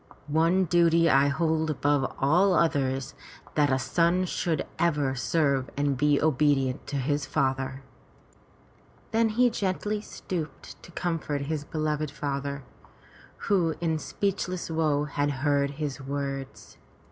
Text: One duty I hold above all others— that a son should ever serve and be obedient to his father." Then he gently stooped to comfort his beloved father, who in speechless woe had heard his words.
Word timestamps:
One 0.25 0.63
duty 0.65 1.11
I 1.11 1.27
hold 1.27 1.69
above 1.69 2.11
all 2.17 2.55
others— 2.55 3.13
that 3.53 3.71
a 3.71 3.77
son 3.77 4.25
should 4.25 4.65
ever 4.79 5.13
serve 5.13 5.69
and 5.77 5.95
be 5.95 6.19
obedient 6.19 6.87
to 6.87 6.95
his 6.95 7.27
father." 7.27 7.83
Then 9.11 9.29
he 9.29 9.51
gently 9.51 10.01
stooped 10.01 10.81
to 10.81 10.91
comfort 10.91 11.41
his 11.41 11.63
beloved 11.63 12.09
father, 12.09 12.63
who 13.45 13.75
in 13.79 13.99
speechless 13.99 14.71
woe 14.71 15.03
had 15.03 15.29
heard 15.29 15.69
his 15.77 16.01
words. 16.01 16.79